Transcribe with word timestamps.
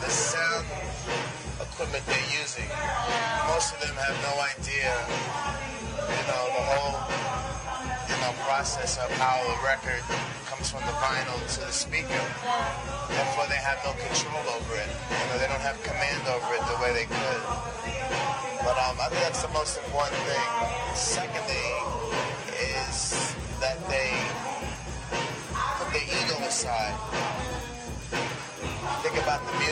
the 0.00 0.10
sound 0.10 0.66
equipment 1.60 2.04
they're 2.06 2.30
using. 2.30 2.68
Most 3.48 3.74
of 3.74 3.80
them 3.82 3.96
have 3.98 4.16
no 4.22 4.34
idea, 4.42 4.94
you 6.06 6.24
know, 6.30 6.42
the 6.54 6.64
whole, 6.70 6.96
you 8.06 8.16
know, 8.22 8.32
process 8.46 8.98
of 8.98 9.10
how 9.18 9.42
a 9.42 9.56
record 9.66 10.02
comes 10.46 10.70
from 10.70 10.82
the 10.86 10.94
vinyl 11.02 11.38
to 11.54 11.60
the 11.66 11.72
speaker. 11.72 12.22
Therefore, 13.10 13.46
they 13.50 13.58
have 13.58 13.82
no 13.82 13.92
control 13.98 14.42
over 14.54 14.74
it. 14.78 14.90
You 14.90 15.24
know, 15.30 15.38
they 15.38 15.48
don't 15.50 15.62
have 15.62 15.82
command 15.82 16.22
over 16.30 16.50
it 16.54 16.62
the 16.70 16.78
way 16.82 16.92
they 16.94 17.06
could. 17.10 17.42
But 18.62 18.76
um, 18.78 18.98
I 19.02 19.08
think 19.10 19.22
that's 19.22 19.42
the 19.42 19.52
most 19.54 19.78
important 19.78 20.18
thing. 20.26 20.46
Secondly, 20.94 21.97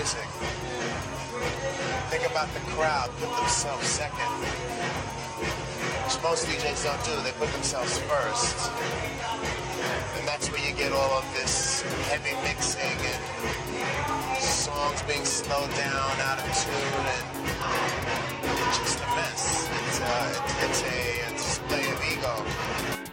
music. 0.06 0.30
Think 2.10 2.30
about 2.30 2.46
the 2.54 2.60
crowd. 2.70 3.10
Put 3.18 3.34
themselves 3.38 3.88
second. 3.88 4.30
Which 6.04 6.22
most 6.22 6.46
DJs 6.46 6.84
don't 6.86 7.02
do. 7.02 7.14
They 7.24 7.32
put 7.32 7.50
themselves 7.50 7.98
first. 8.06 8.70
And 10.16 10.28
that's 10.28 10.46
where 10.52 10.62
you 10.62 10.76
get 10.76 10.92
all 10.92 11.18
of 11.18 11.26
this 11.34 11.82
heavy 12.06 12.34
mixing 12.46 12.98
and 13.10 14.42
songs 14.42 15.02
being 15.10 15.24
slowed 15.24 15.74
down, 15.74 16.14
out 16.22 16.38
of 16.38 16.54
tune, 16.54 17.06
and 17.10 17.26
it's 18.62 18.78
just 18.78 19.02
a 19.02 19.06
mess. 19.18 19.68
It's, 19.88 20.00
uh, 20.00 20.66
it's 20.66 20.82
a, 20.82 21.26
a 21.26 21.30
display 21.34 21.82
of 21.90 21.98
ego. 22.12 23.05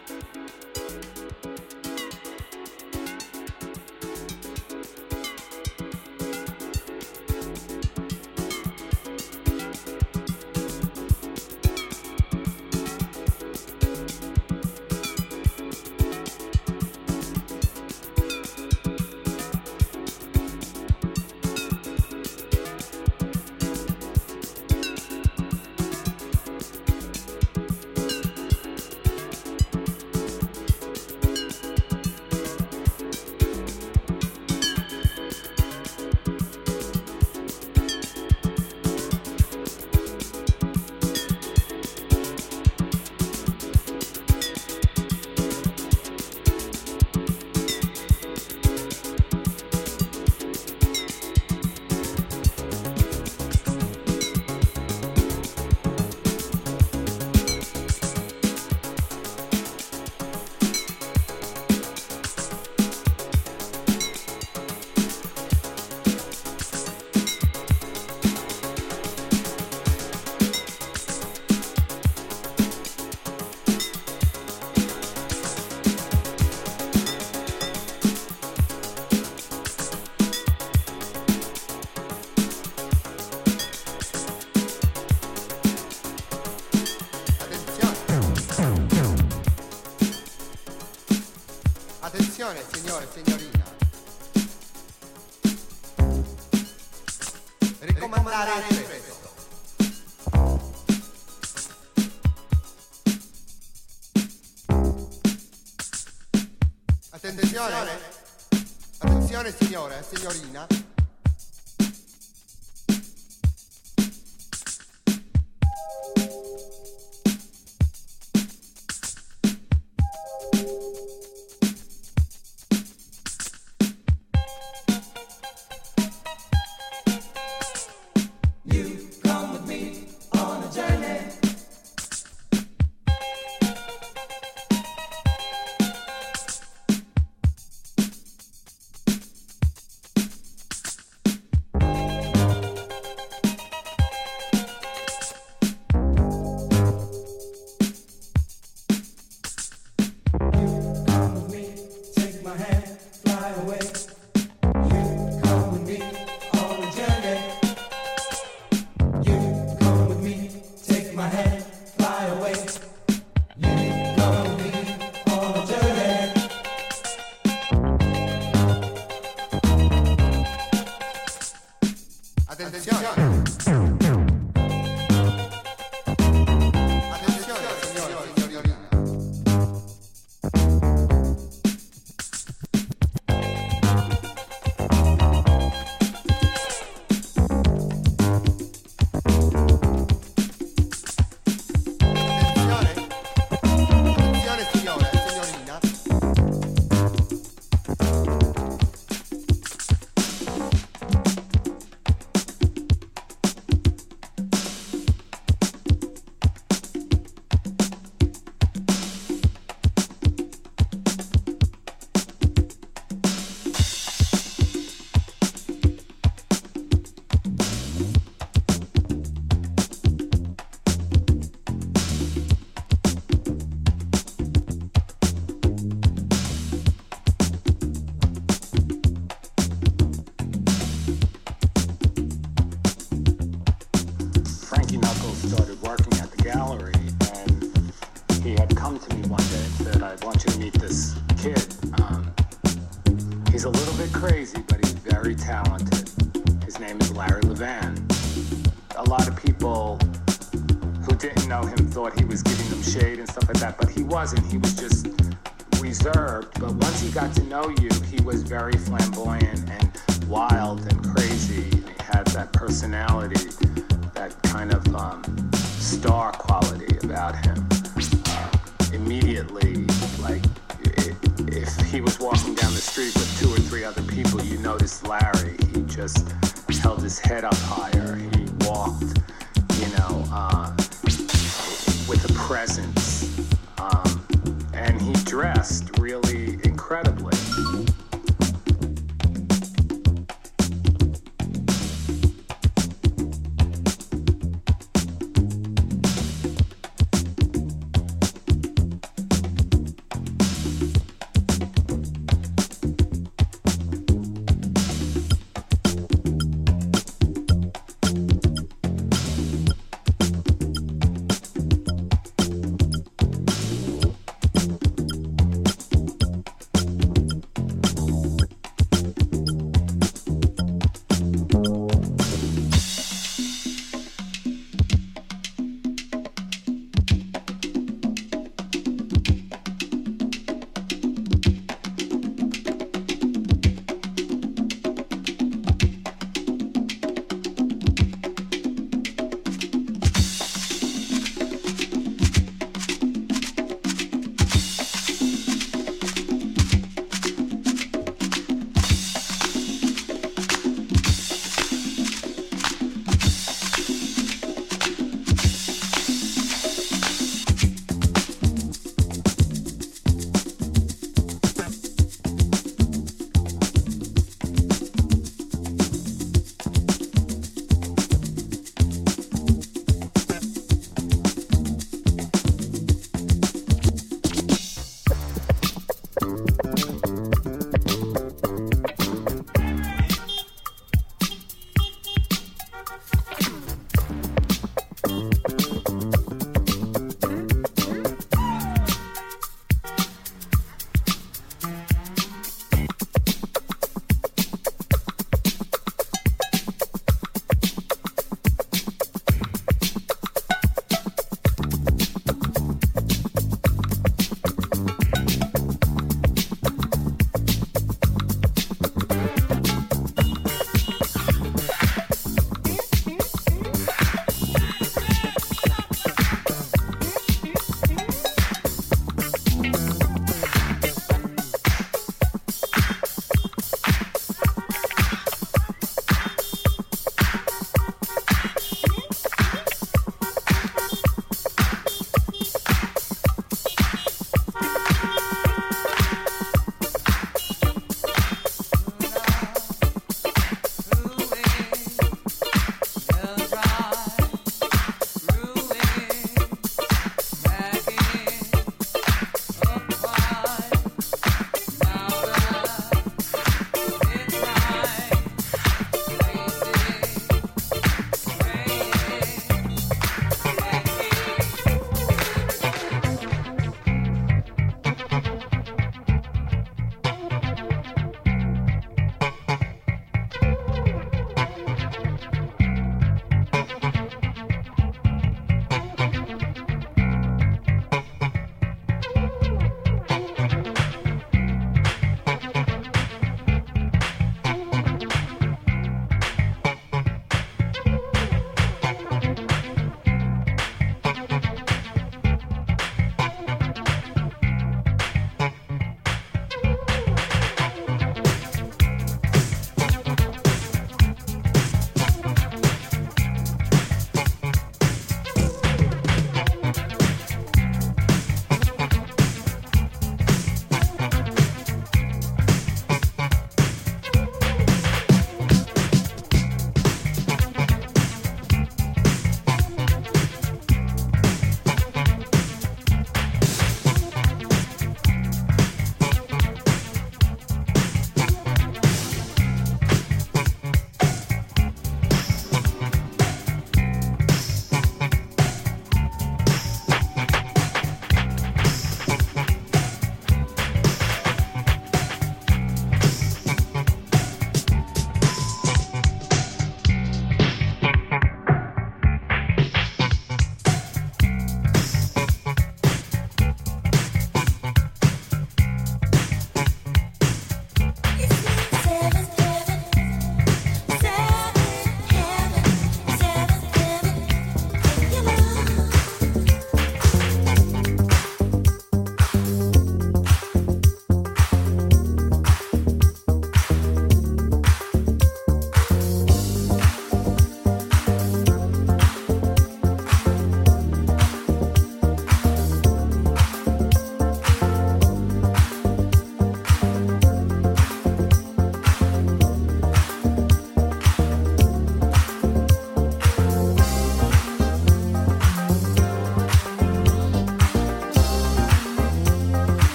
Signore 109.84 110.02
signorina. 110.02 110.73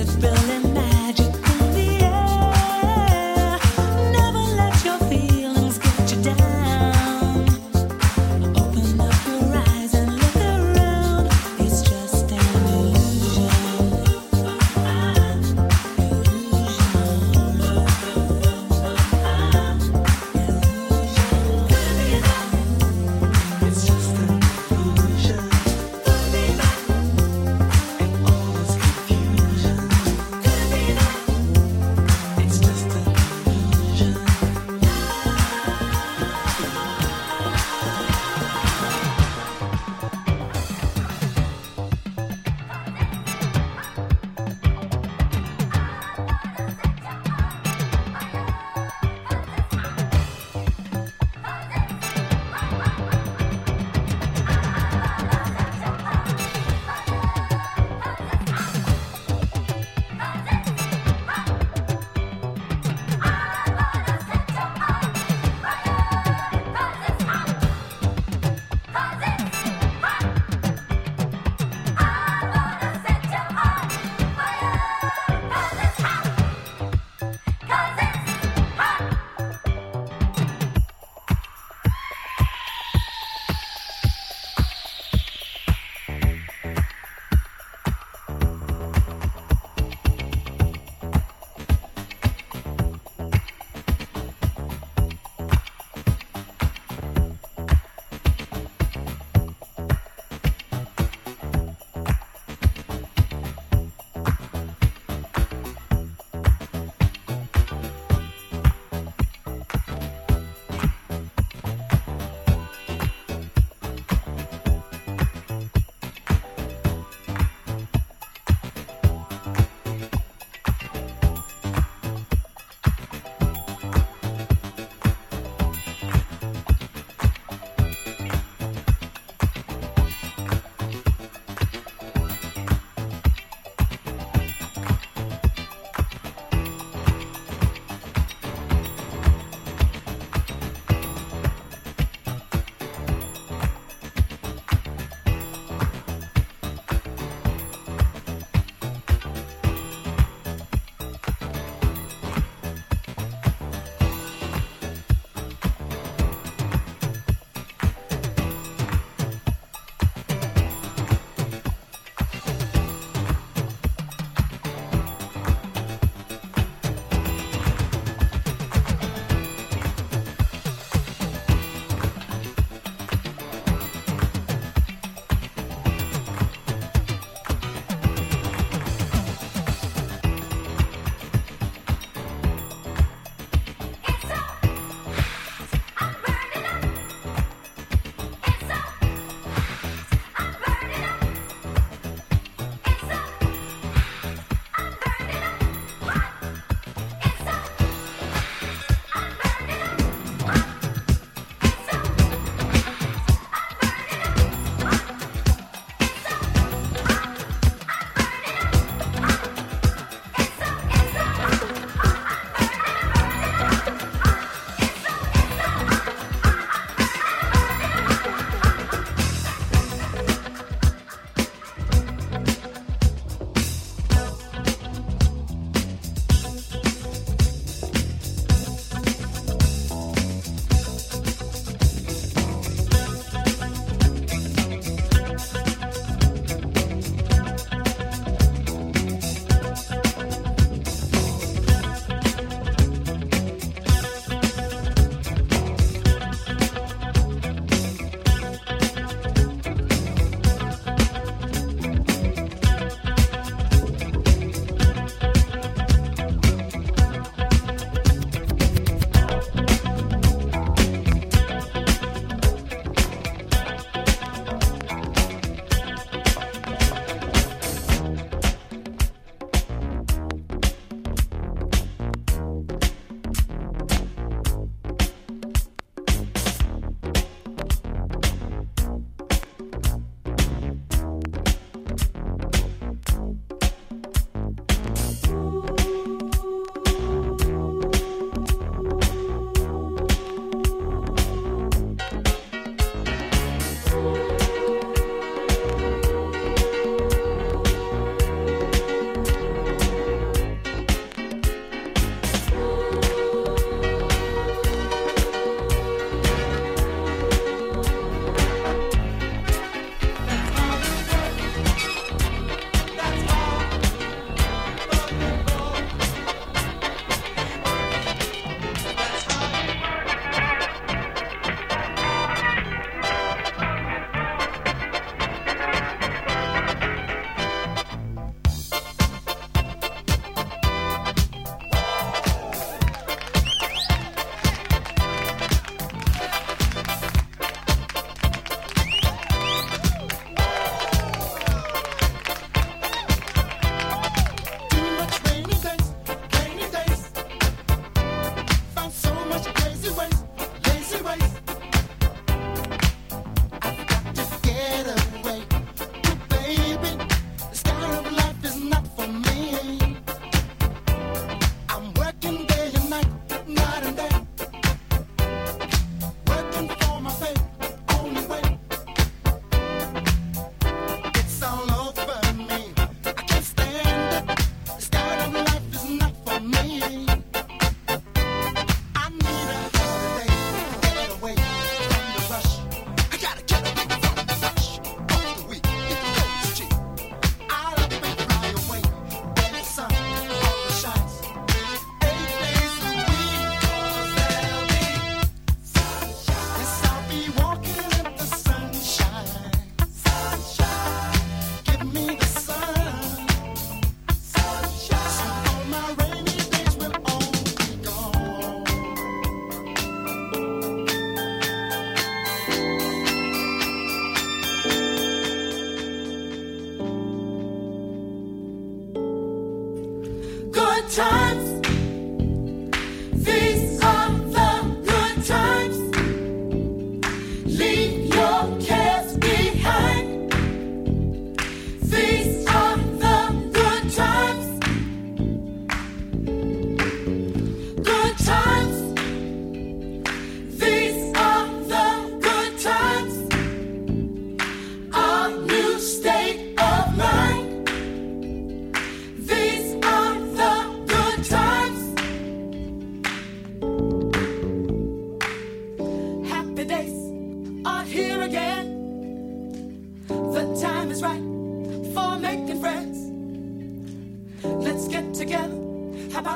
It's 0.00 0.14
building. 0.14 0.57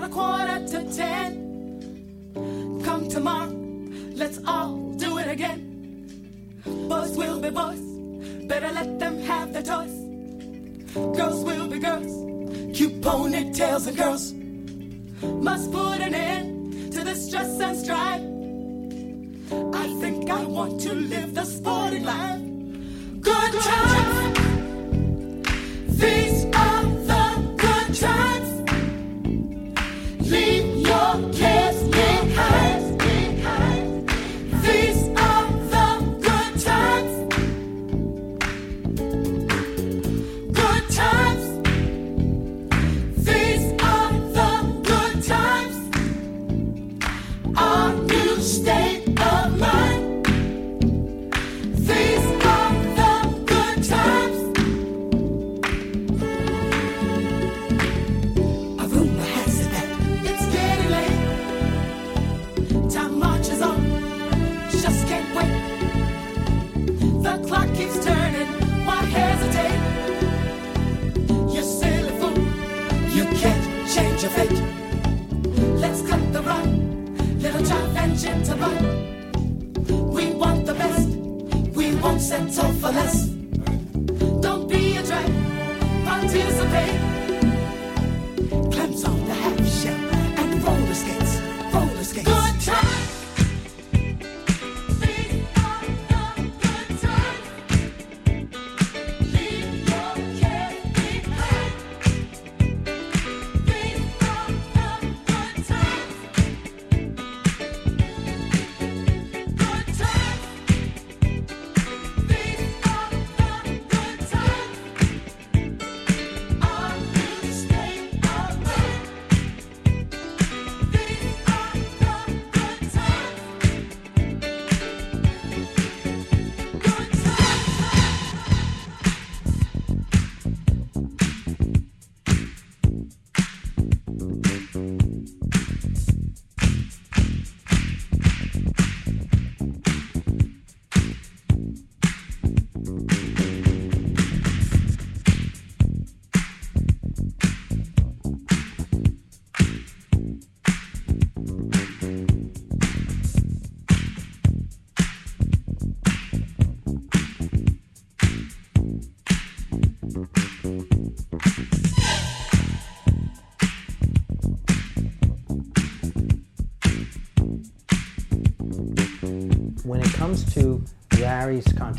about 0.03 0.11
a 0.11 0.15
quarter 0.15 0.67
to 0.67 0.97
ten. 0.97 2.83
Come 2.85 3.09
tomorrow, 3.09 3.51
let's 4.15 4.39
all 4.47 4.77
do 4.97 5.19
it 5.19 5.29
again. 5.29 6.61
Boys 6.89 7.17
will 7.17 7.41
be 7.41 7.51
boys, 7.51 7.81
better 8.47 8.73
let 8.73 8.99
them 8.99 9.21
have 9.21 9.53
their 9.53 9.63
toys. 9.63 9.95
Girls 11.17 11.45
will 11.45 11.69
be 11.69 11.79
girls, 11.79 12.77
cute 12.77 13.01
ponytails 13.01 13.87
and 13.87 13.97
girls. 13.97 14.33
Must 15.23 15.71
put 15.73 16.01
an 16.01 16.15
end 16.15 16.93
to 16.93 17.05
the 17.05 17.15
stress 17.15 17.61
and 17.61 17.77
strife. 17.77 18.23
I 19.75 19.87
think 20.01 20.31
I 20.31 20.45
want 20.45 20.81
to 20.81 20.95
live 20.95 21.35
the 21.35 21.45
sporty 21.45 22.01
life. 22.01 22.41
Good, 23.21 23.53
times. 23.53 23.65
Time. 23.65 24.22
change 74.23 74.37
your 74.37 74.47
fate. 74.47 74.63
Let's 75.81 76.03
cut 76.03 76.33
the 76.33 76.43
run, 76.43 77.39
little 77.41 77.65
child 77.65 77.97
and 77.97 78.19
gentleman. 78.19 80.13
We 80.13 80.33
want 80.33 80.67
the 80.67 80.75
best, 80.75 81.09
we 81.75 81.95
won't 81.97 82.21
settle 82.21 82.73
for 82.75 82.91
less. 82.91 83.32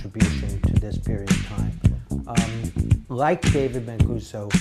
contribution 0.04 0.60
to 0.62 0.74
this 0.82 0.98
period 0.98 1.32
of 1.32 1.48
time. 1.48 1.80
Um, 2.28 3.06
like 3.08 3.42
David 3.54 3.86
Mancuso, 3.86 4.52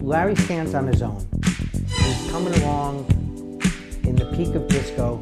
Larry 0.00 0.34
stands 0.36 0.74
on 0.74 0.86
his 0.86 1.02
own. 1.02 1.26
He's 1.86 2.30
coming 2.30 2.54
along 2.62 3.04
in 4.04 4.16
the 4.16 4.24
peak 4.34 4.54
of 4.54 4.68
disco. 4.68 5.18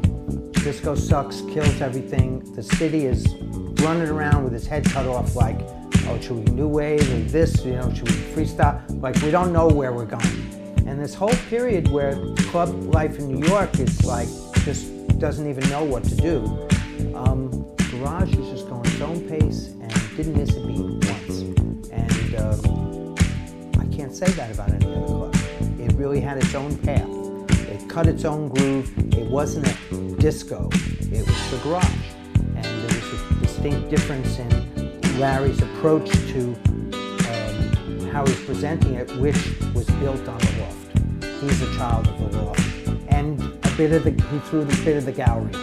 Disco 0.63 0.95
sucks, 0.95 1.41
kills 1.41 1.81
everything. 1.81 2.39
The 2.55 2.63
city 2.63 3.05
is 3.05 3.27
running 3.81 4.07
around 4.07 4.45
with 4.45 4.53
his 4.53 4.65
head 4.65 4.85
cut 4.85 5.05
off 5.05 5.35
like, 5.35 5.59
oh, 6.07 6.17
should 6.21 6.37
we 6.37 6.43
new 6.53 6.69
wave 6.69 7.01
or 7.01 7.29
this, 7.29 7.65
you 7.65 7.73
know, 7.73 7.93
should 7.93 8.09
we 8.09 8.15
freestyle? 8.33 8.81
Like, 9.01 9.21
we 9.21 9.29
don't 9.29 9.51
know 9.51 9.67
where 9.67 9.91
we're 9.91 10.05
going. 10.05 10.85
And 10.87 11.03
this 11.03 11.13
whole 11.13 11.35
period 11.49 11.89
where 11.89 12.13
club 12.51 12.69
life 12.93 13.19
in 13.19 13.27
New 13.27 13.45
York 13.45 13.77
is 13.77 14.05
like, 14.05 14.29
just 14.63 14.87
doesn't 15.19 15.49
even 15.49 15.69
know 15.69 15.83
what 15.83 16.05
to 16.05 16.15
do. 16.15 16.67
Um, 17.13 17.65
garage 17.91 18.33
is 18.35 18.49
just 18.49 18.68
didn't 20.23 20.35
miss 20.35 20.53
a 20.53 20.59
beat 20.67 20.81
once. 20.81 21.39
And 21.91 22.35
uh, 22.35 23.79
I 23.79 23.85
can't 23.95 24.13
say 24.13 24.25
that 24.31 24.53
about 24.53 24.69
any 24.69 24.85
other 24.85 25.05
club. 25.05 25.35
It 25.79 25.93
really 25.93 26.19
had 26.19 26.37
its 26.37 26.53
own 26.55 26.77
path. 26.79 27.07
It 27.69 27.87
cut 27.87 28.05
its 28.05 28.25
own 28.25 28.49
groove. 28.49 28.91
It 29.13 29.31
wasn't 29.31 29.67
a 29.67 30.15
disco. 30.17 30.67
It 30.73 31.25
was 31.25 31.51
the 31.51 31.59
garage. 31.63 31.85
And 32.35 32.65
there 32.65 32.99
was 32.99 33.13
a 33.13 33.35
distinct 33.35 33.89
difference 33.89 34.39
in 34.39 35.19
Larry's 35.19 35.61
approach 35.61 36.09
to 36.11 36.53
um, 37.31 38.09
how 38.11 38.25
he's 38.25 38.43
presenting 38.43 38.95
it, 38.95 39.09
which 39.21 39.37
was 39.73 39.85
built 40.01 40.27
on 40.27 40.37
the 40.37 40.53
loft. 40.59 41.43
He's 41.43 41.61
a 41.61 41.77
child 41.77 42.09
of 42.09 42.31
the 42.33 42.41
loft. 42.41 42.87
And 43.07 43.39
a 43.39 43.71
bit 43.77 43.93
of 43.93 44.03
the, 44.03 44.11
he 44.11 44.39
threw 44.49 44.63
a 44.63 44.65
bit 44.65 44.97
of 44.97 45.05
the 45.05 45.13
gallery 45.13 45.53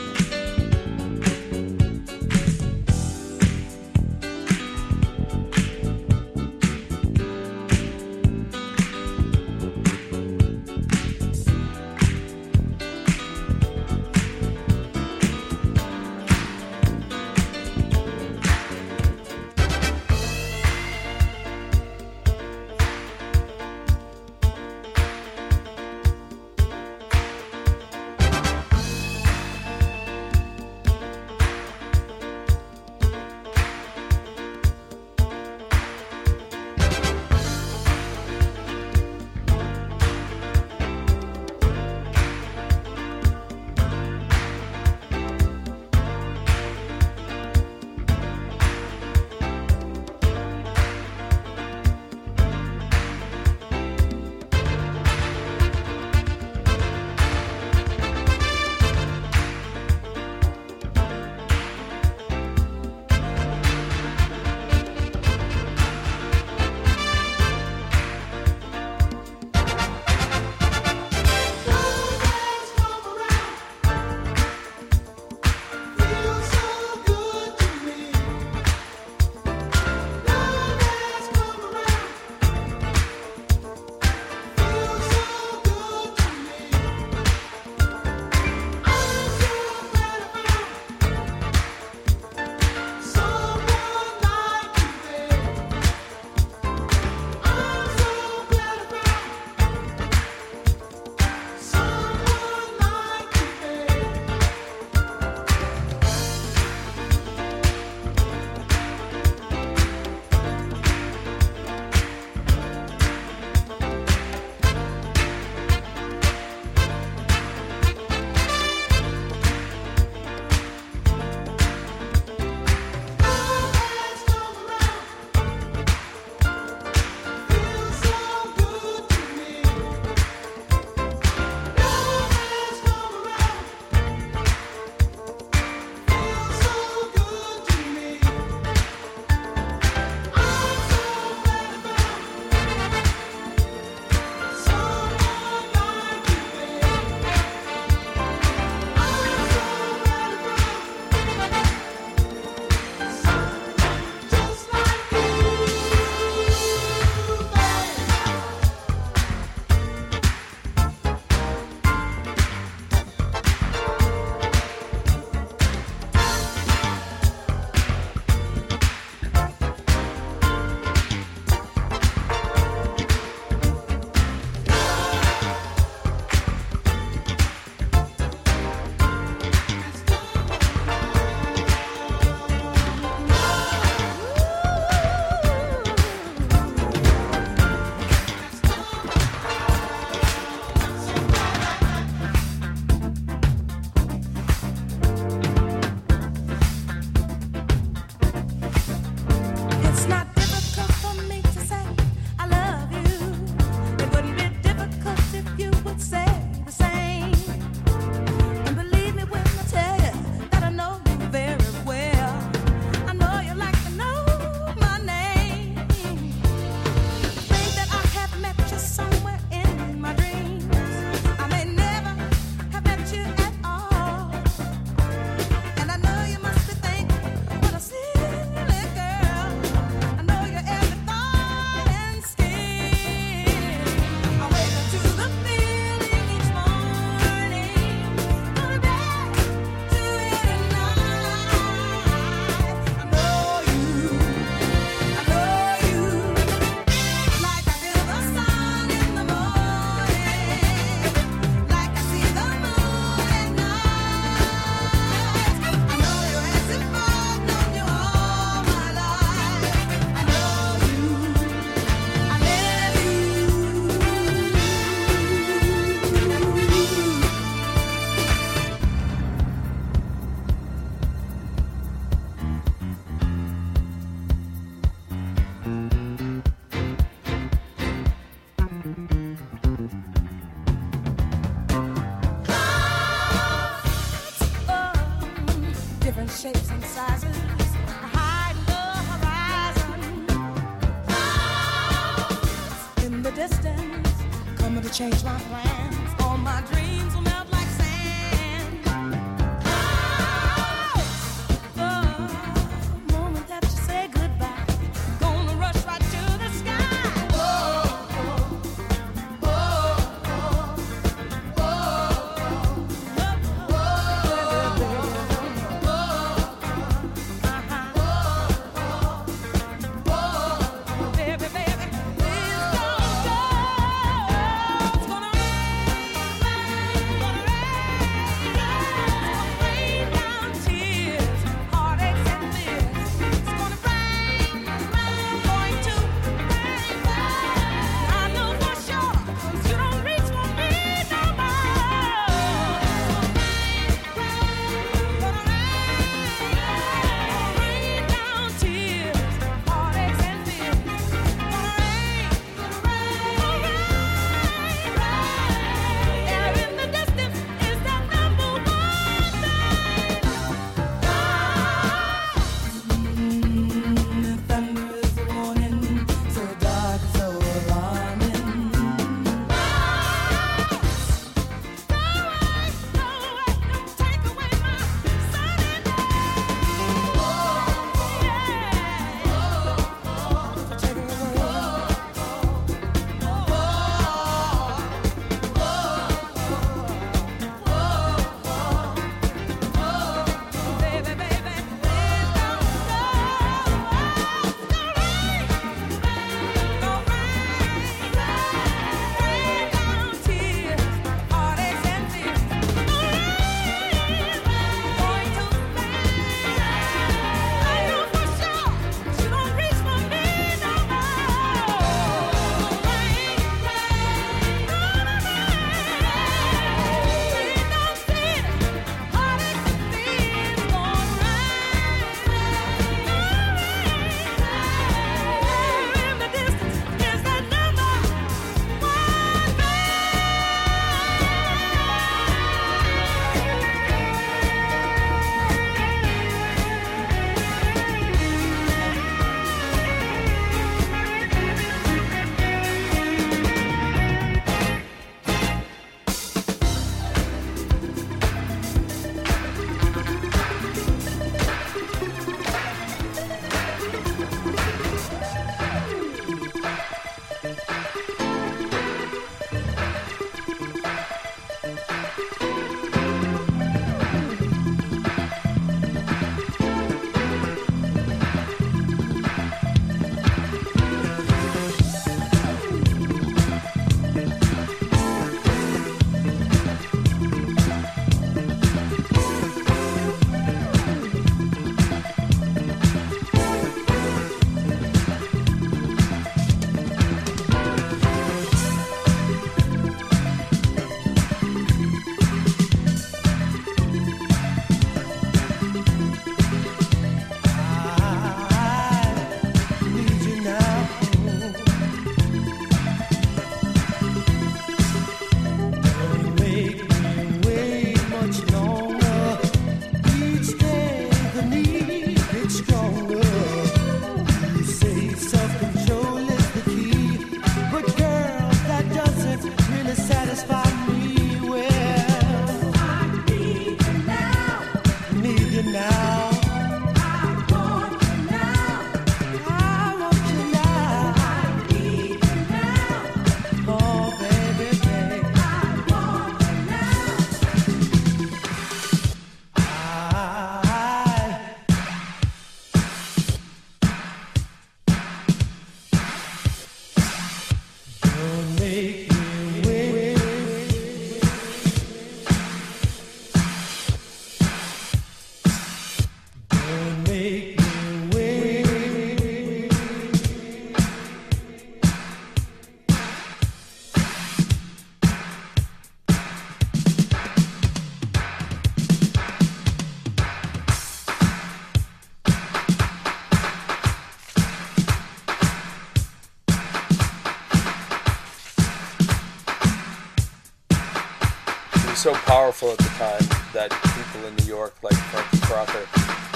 powerful 582.46 582.70
at 582.70 582.78
the 582.78 582.94
time 582.94 583.26
that 583.52 583.70
people 583.98 584.22
in 584.28 584.36
New 584.36 584.46
York, 584.46 584.76
like 584.80 584.94
Frankie 585.10 585.42
Crocker, 585.50 585.82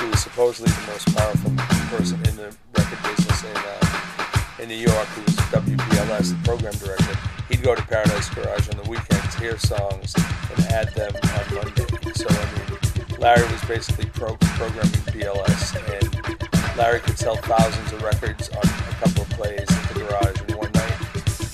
who 0.02 0.10
was 0.10 0.20
supposedly 0.20 0.66
the 0.72 0.86
most 0.90 1.06
powerful 1.14 1.52
person 1.86 2.18
in 2.26 2.34
the 2.34 2.50
record 2.74 2.98
business 3.06 3.44
in 3.44 3.56
uh, 3.56 4.58
in 4.58 4.66
New 4.66 4.82
York, 4.90 5.06
who 5.14 5.22
was 5.22 5.36
WBLS, 5.54 6.34
the 6.34 6.42
program 6.42 6.74
director. 6.82 7.14
He'd 7.48 7.62
go 7.62 7.76
to 7.76 7.82
Paradise 7.82 8.28
Garage 8.30 8.68
on 8.70 8.82
the 8.82 8.90
weekends, 8.90 9.36
hear 9.36 9.56
songs, 9.56 10.12
and 10.50 10.66
add 10.74 10.92
them 10.98 11.14
on 11.14 11.44
Monday. 11.54 11.86
So 12.18 12.26
I 12.26 12.42
mean, 12.58 13.20
Larry 13.20 13.46
was 13.46 13.62
basically 13.70 14.06
pro- 14.06 14.34
programming 14.58 15.06
BLS, 15.14 15.78
and 15.78 16.76
Larry 16.76 16.98
could 17.06 17.20
sell 17.20 17.36
thousands 17.36 17.92
of 17.92 18.02
records 18.02 18.48
on 18.48 18.66
a 18.66 18.94
couple 18.98 19.22
of 19.22 19.30
plays 19.30 19.70
at 19.70 19.94
the 19.94 20.00
garage. 20.00 20.40
And 20.42 20.58
one 20.58 20.72
night, 20.72 20.98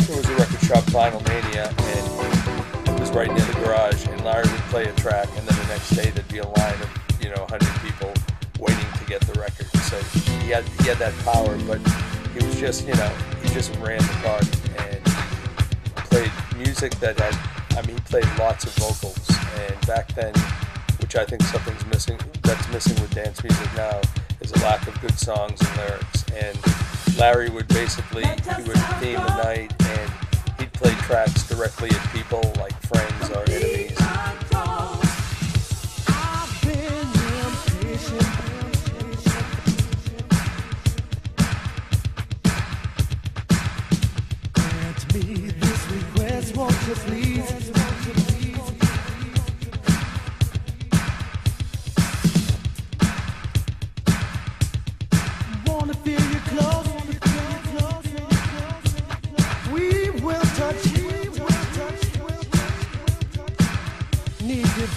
there 0.09 0.16
was 0.16 0.25
a 0.25 0.37
record 0.40 0.64
shop, 0.64 0.85
Vinyl 0.88 1.21
Mania, 1.29 1.69
and 1.69 2.07
it 2.09 2.45
right 3.16 3.33
near 3.33 3.46
the 3.46 3.61
garage. 3.64 4.07
And 4.07 4.22
Larry 4.24 4.48
would 4.50 4.61
play 4.68 4.85
a 4.85 4.92
track, 4.92 5.29
and 5.37 5.48
then 5.48 5.57
the 5.59 5.68
next 5.68 5.90
day 5.90 6.11
there'd 6.11 6.29
be 6.29 6.38
a 6.38 6.46
line 6.46 6.81
of 6.83 6.90
you 7.18 7.31
know 7.31 7.46
100 7.48 7.64
people 7.81 8.12
waiting 8.61 8.87
to 8.98 9.05
get 9.07 9.22
the 9.22 9.40
record. 9.40 9.66
So 9.88 9.96
he 10.42 10.50
had 10.50 10.64
he 10.81 10.88
had 10.88 10.98
that 10.98 11.16
power, 11.24 11.57
but 11.66 11.81
he 12.37 12.44
was 12.44 12.61
just 12.61 12.87
you 12.87 12.94
know 12.94 13.11
he 13.42 13.48
just 13.55 13.74
ran 13.76 13.98
the 13.98 14.18
party 14.22 14.52
and 14.85 15.00
played 16.12 16.31
music 16.57 16.94
that 17.00 17.18
had 17.18 17.35
I 17.79 17.87
mean 17.87 17.96
he 17.96 18.02
played 18.02 18.29
lots 18.38 18.64
of 18.64 18.74
vocals 18.74 19.29
and 19.61 19.87
back 19.87 20.14
then 20.14 20.35
which 21.00 21.16
I 21.16 21.24
think 21.24 21.42
something's 21.42 21.85
missing 21.87 22.18
that's 22.42 22.68
missing 22.68 23.00
with 23.00 23.14
dance 23.14 23.42
music 23.42 23.68
now 23.76 24.00
is 24.40 24.52
a 24.52 24.59
lack 24.59 24.87
of 24.87 25.00
good 25.00 25.18
songs 25.18 25.61
and 25.61 25.76
lyrics 25.76 26.24
and 26.35 27.18
Larry 27.18 27.48
would 27.50 27.68
basically 27.68 28.24
he 28.24 28.62
would 28.62 28.83
theme 29.00 29.20
the 29.20 29.42
night 29.42 29.72
and 29.85 30.25
play 30.76 30.94
tracks 31.06 31.42
directly 31.48 31.90
at 31.90 32.12
people 32.12 32.42
like 32.58 32.78
friends 32.82 33.30
or 33.30 33.42
enemies. 33.50 33.96
Wanna 46.54 47.85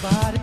body. 0.02 0.39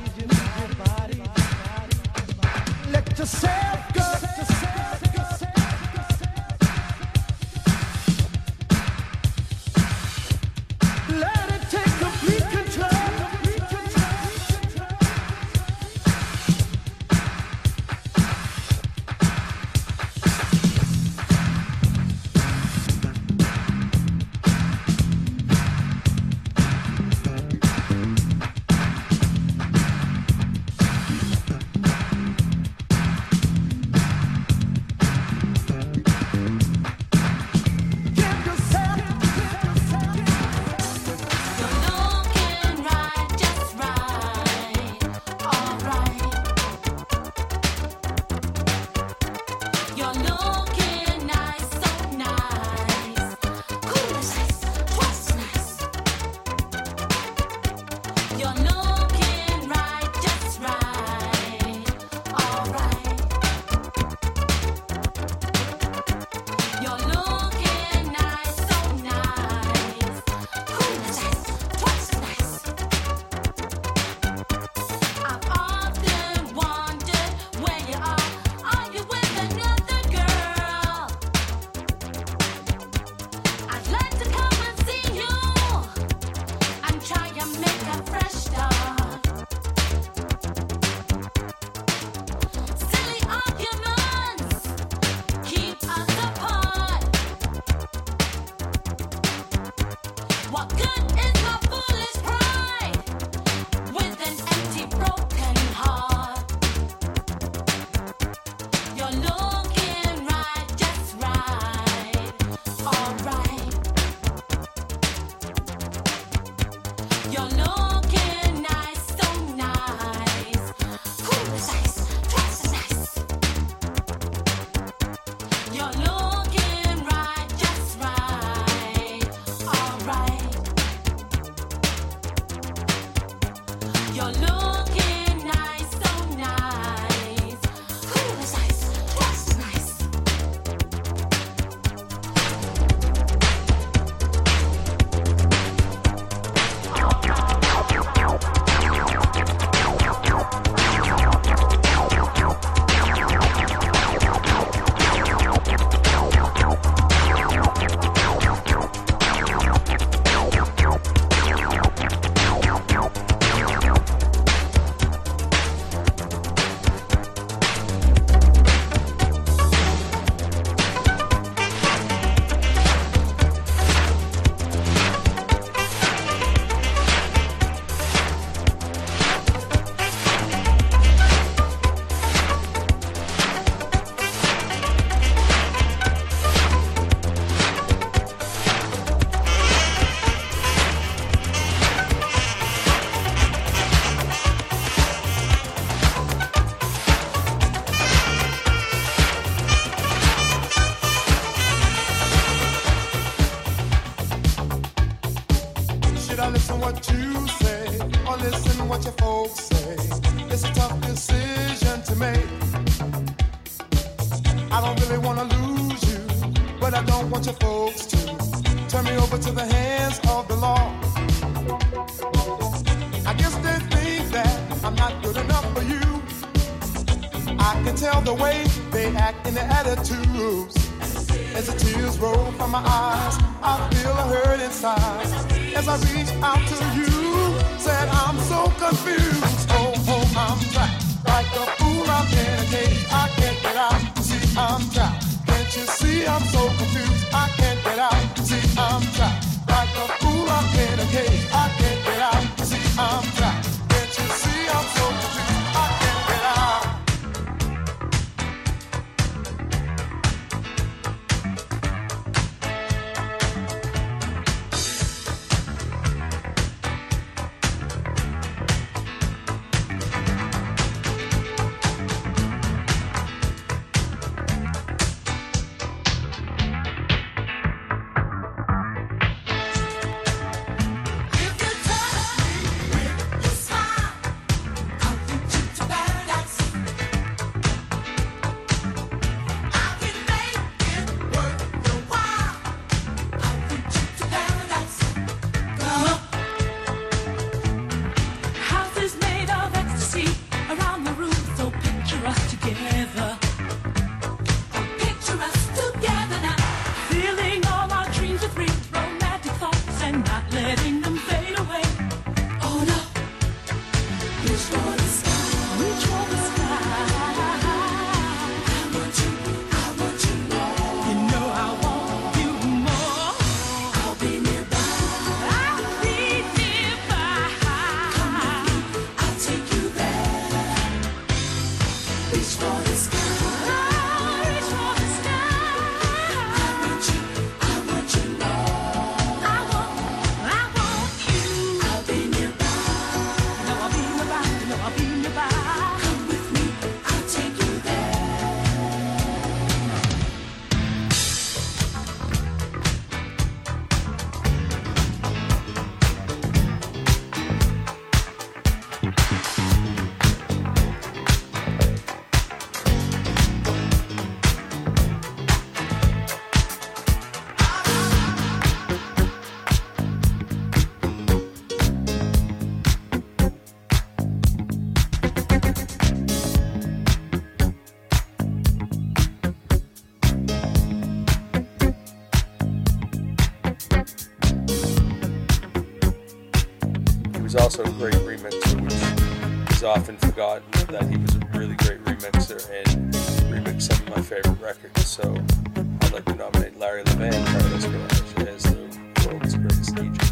also 387.60 387.84
a 387.84 387.92
great 387.92 388.14
remixer, 388.16 388.82
which 388.84 389.72
is 389.74 389.84
often 389.84 390.18
forgotten 390.18 390.64
that 390.88 391.08
he 391.10 391.18
was 391.18 391.36
a 391.36 391.40
really 391.58 391.76
great 391.76 392.04
remixer 392.04 392.60
and 392.72 393.14
remixed 393.52 393.84
some 393.84 394.08
of 394.08 394.16
my 394.16 394.22
favorite 394.22 394.60
records. 394.62 395.06
So 395.06 395.36
I'd 395.76 396.12
like 396.12 396.26
to 396.26 396.36
nominate 396.36 396.78
Larry 396.78 397.04
Levan 397.04 397.46
Paradise 397.46 397.86
Garage 397.86 398.48
as 398.48 398.64
the 398.64 399.28
world's 399.28 399.56
greatest 399.56 399.96
DJ. 399.96 400.28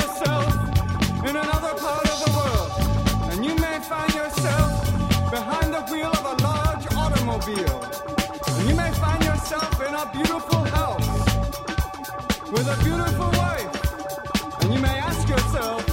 in 0.00 1.36
another 1.36 1.74
part 1.78 2.04
of 2.08 2.18
the 2.24 2.32
world, 2.36 3.32
and 3.32 3.44
you 3.44 3.54
may 3.56 3.78
find 3.80 4.12
yourself 4.14 4.84
behind 5.30 5.74
the 5.74 5.82
wheel 5.92 6.10
of 6.10 6.24
a 6.24 6.42
large 6.42 6.86
automobile, 6.94 7.80
and 8.56 8.68
you 8.68 8.74
may 8.74 8.90
find 8.92 9.22
yourself 9.22 9.80
in 9.86 9.94
a 9.94 10.06
beautiful 10.12 10.64
house 10.76 11.08
with 12.50 12.66
a 12.66 12.76
beautiful 12.82 13.30
wife, 13.42 14.62
and 14.62 14.72
you 14.74 14.80
may 14.80 14.98
ask 14.98 15.28
yourself, 15.28 15.89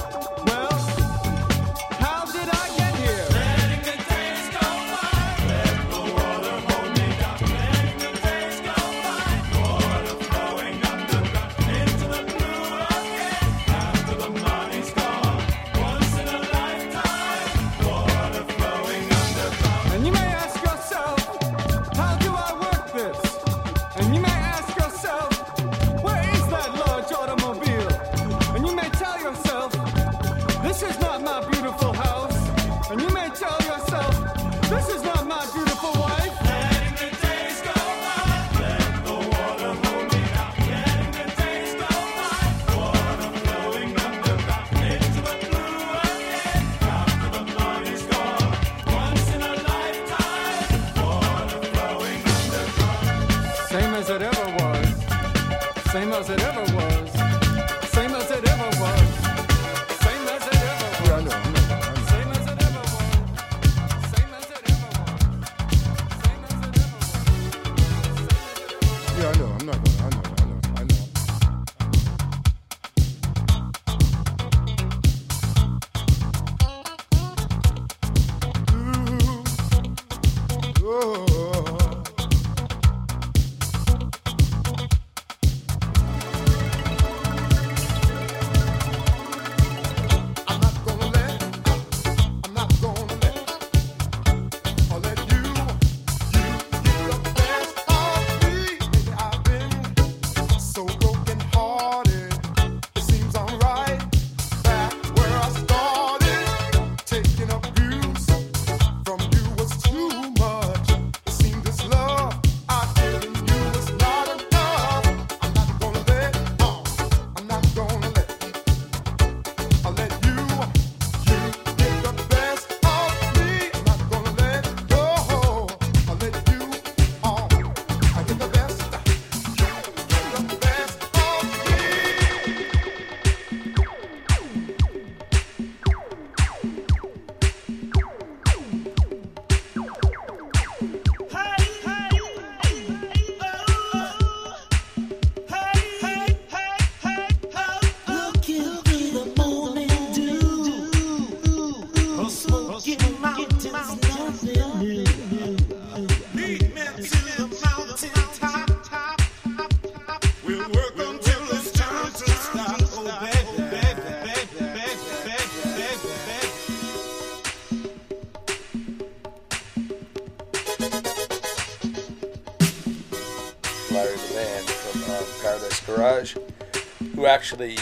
actually 177.38 177.76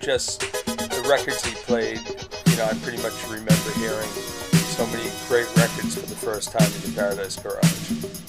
just 0.00 0.40
the 0.40 1.06
records 1.08 1.44
he 1.46 1.54
played, 1.54 2.00
you 2.46 2.56
know, 2.56 2.64
I 2.64 2.74
pretty 2.82 3.00
much 3.00 3.14
remember 3.28 3.70
hearing 3.78 4.08
so 4.74 4.84
many 4.88 5.08
great 5.28 5.46
records 5.54 5.94
for 5.94 6.06
the 6.06 6.16
first 6.16 6.50
time 6.50 6.66
in 6.66 6.80
the 6.82 6.92
Paradise 6.96 7.36
Garage. 7.36 8.27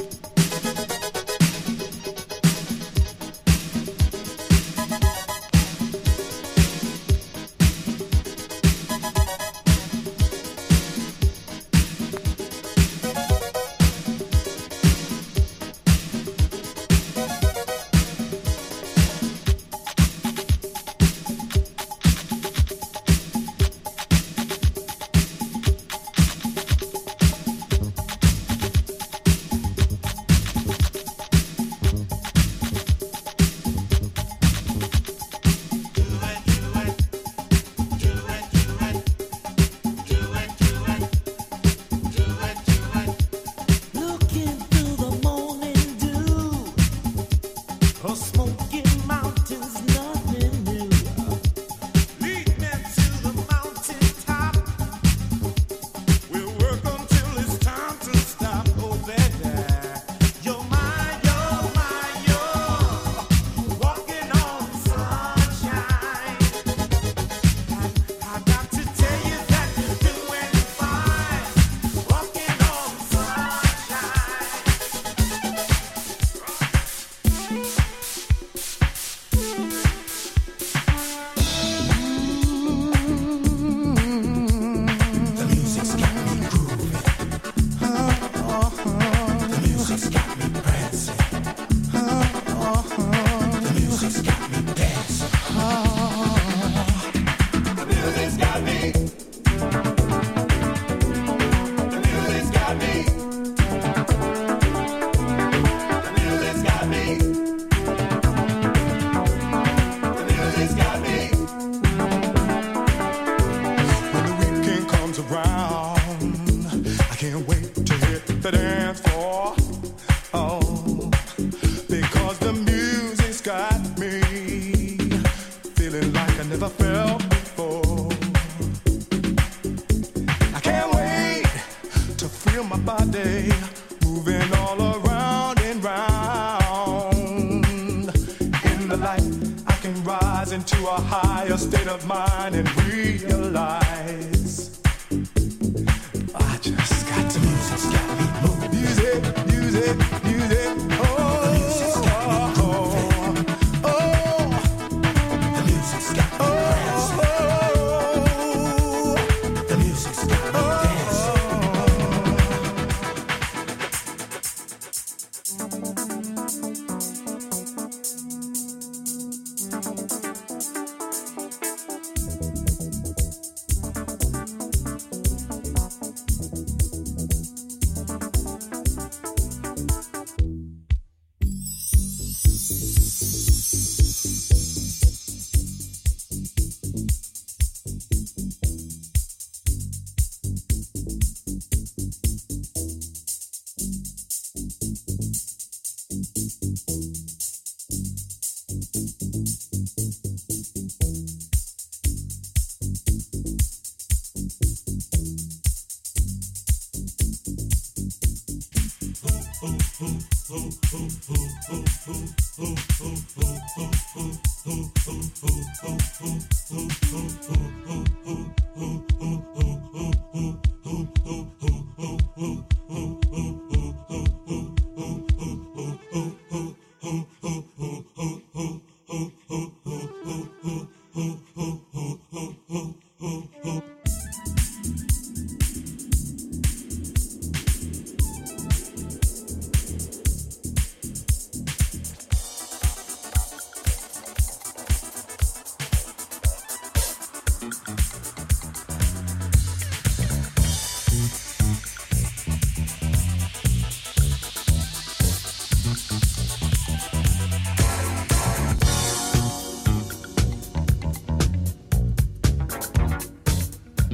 Music, 149.95 150.18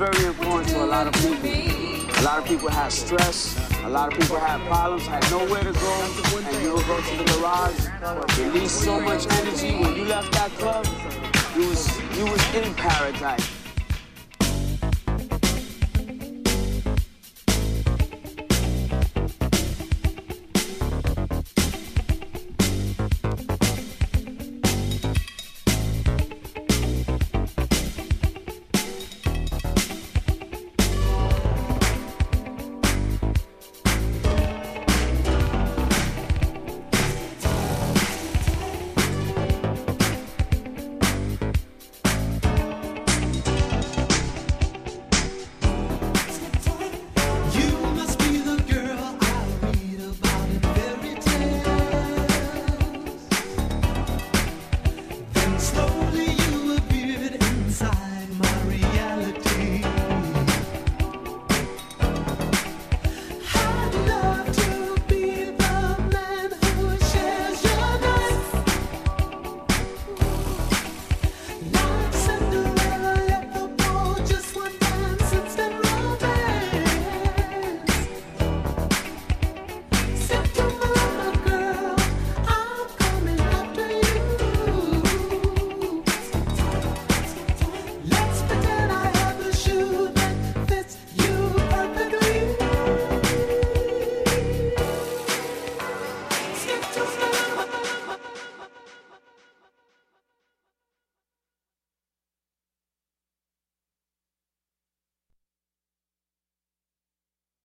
very 0.00 0.24
important 0.24 0.66
to 0.66 0.82
a 0.82 0.86
lot 0.86 1.06
of 1.06 1.12
people. 1.12 1.50
A 2.20 2.22
lot 2.22 2.38
of 2.38 2.46
people 2.46 2.70
had 2.70 2.90
stress. 2.90 3.54
A 3.84 3.88
lot 3.90 4.10
of 4.10 4.18
people 4.18 4.38
had 4.38 4.58
problems, 4.66 5.06
had 5.06 5.22
nowhere 5.30 5.62
to 5.62 5.72
go, 5.72 5.92
and 6.38 6.62
you 6.62 6.72
go 6.86 7.00
to 7.02 7.16
the 7.18 7.24
garage, 7.34 8.38
release 8.38 8.72
so 8.72 8.98
much 8.98 9.26
energy. 9.30 9.78
When 9.78 9.94
you 9.94 10.04
left 10.06 10.32
that 10.32 10.52
club, 10.52 10.86
you 11.54 11.68
was 11.68 11.84
you 12.16 12.24
was 12.24 12.54
in 12.54 12.72
paradise. 12.76 13.59